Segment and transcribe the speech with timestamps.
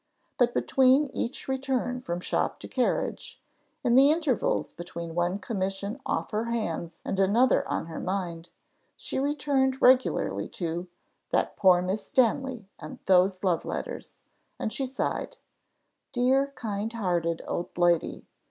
[0.39, 3.39] But between each return from shop to carriage,
[3.83, 8.49] in the intervals between one commission off her hands and another on her mind,
[8.97, 10.87] she returned regularly to
[11.29, 14.23] "that poor Miss Stanley, and those love letters!"
[14.57, 15.37] and she sighed.
[16.11, 18.25] Dear kind hearted old lady!